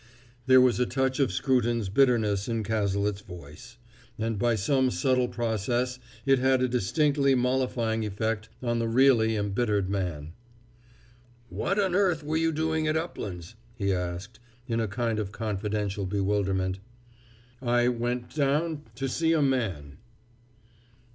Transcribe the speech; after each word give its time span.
There 0.47 0.59
was 0.61 0.79
a 0.79 0.87
touch 0.87 1.19
of 1.19 1.31
Scruton's 1.31 1.87
bitterness 1.89 2.47
in 2.47 2.63
Cazalet's 2.63 3.21
voice; 3.21 3.77
and 4.17 4.39
by 4.39 4.55
some 4.55 4.89
subtle 4.89 5.27
process 5.27 5.99
it 6.25 6.39
had 6.39 6.63
a 6.63 6.67
distinctly 6.67 7.35
mollifying 7.35 8.03
effect 8.03 8.49
on 8.63 8.79
the 8.79 8.87
really 8.87 9.35
embittered 9.35 9.91
man. 9.91 10.33
"What 11.49 11.77
on 11.77 11.93
earth 11.93 12.23
were 12.23 12.35
you 12.37 12.51
doing 12.51 12.87
at 12.87 12.97
Uplands?" 12.97 13.53
he 13.75 13.93
asked, 13.93 14.39
in 14.67 14.79
a 14.79 14.87
kind 14.87 15.19
of 15.19 15.31
confidential 15.31 16.07
bewilderment. 16.07 16.79
"I 17.61 17.87
went 17.87 18.33
down 18.33 18.81
to 18.95 19.07
see 19.07 19.33
a 19.33 19.41
man." 19.43 19.99